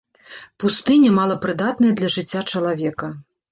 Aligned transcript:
Пустыня, 0.63 1.11
малапрыдатная 1.19 1.93
для 2.01 2.11
жыцця 2.17 2.45
чалавека. 2.55 3.15